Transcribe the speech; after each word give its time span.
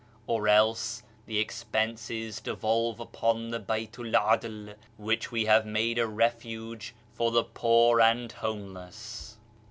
Or 0.25 0.47
else 0.47 1.03
the 1.27 1.37
expenses 1.37 2.39
devolve 2.41 2.99
upon 2.99 3.49
the 3.51 3.59
Baltu'l 3.59 4.15
'Adl 4.15 4.73
which 4.97 5.31
we 5.31 5.45
have 5.45 5.63
made 5.67 5.99
a 5.99 6.07
refuge 6.07 6.95
for 7.13 7.29
the 7.29 7.43
poor 7.43 8.01
and 8.01 8.31
homeless." 8.31 9.37